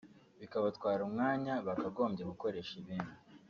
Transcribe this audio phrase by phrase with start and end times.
[0.39, 3.15] bikabatwara umwanya bakagombye gukoresha ibindi